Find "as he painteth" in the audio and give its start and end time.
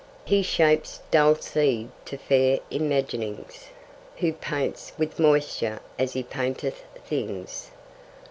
5.99-6.83